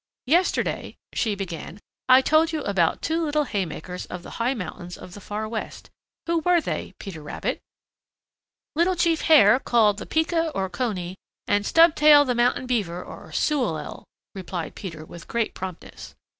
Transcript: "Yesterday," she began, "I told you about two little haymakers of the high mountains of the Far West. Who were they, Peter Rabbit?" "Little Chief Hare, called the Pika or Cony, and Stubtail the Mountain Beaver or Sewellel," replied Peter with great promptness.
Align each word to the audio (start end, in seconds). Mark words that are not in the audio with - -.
"Yesterday," 0.25 0.95
she 1.13 1.35
began, 1.35 1.79
"I 2.09 2.21
told 2.23 2.51
you 2.51 2.63
about 2.63 3.03
two 3.03 3.23
little 3.23 3.43
haymakers 3.43 4.07
of 4.07 4.23
the 4.23 4.31
high 4.41 4.55
mountains 4.55 4.97
of 4.97 5.13
the 5.13 5.21
Far 5.21 5.47
West. 5.47 5.91
Who 6.25 6.39
were 6.39 6.59
they, 6.59 6.95
Peter 6.97 7.21
Rabbit?" 7.21 7.59
"Little 8.75 8.95
Chief 8.95 9.21
Hare, 9.21 9.59
called 9.59 9.99
the 9.99 10.07
Pika 10.07 10.51
or 10.55 10.71
Cony, 10.71 11.17
and 11.47 11.67
Stubtail 11.67 12.25
the 12.25 12.33
Mountain 12.33 12.65
Beaver 12.65 13.03
or 13.03 13.31
Sewellel," 13.31 14.03
replied 14.33 14.73
Peter 14.73 15.05
with 15.05 15.27
great 15.27 15.53
promptness. 15.53 16.15